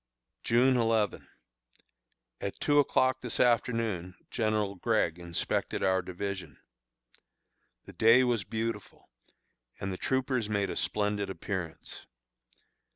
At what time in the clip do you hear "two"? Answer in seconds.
2.59-2.79